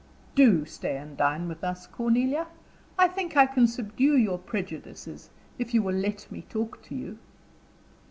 [0.33, 2.47] "Do stay and dine with us, Cornelia;
[2.97, 7.19] I think I can subdue your prejudices, if you will let me talk to you."